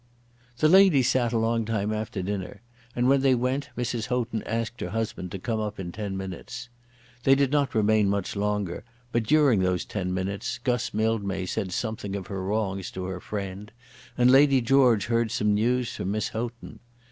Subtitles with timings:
[0.57, 2.63] The ladies sat a long time after dinner,
[2.95, 4.07] and when they went Mrs.
[4.07, 6.69] Houghton asked her husband to come up in ten minutes.
[7.21, 12.15] They did not remain much longer, but during those ten minutes Guss Mildmay said something
[12.15, 13.71] of her wrongs to her friend,
[14.17, 16.79] and Lady George heard some news from Miss Houghton.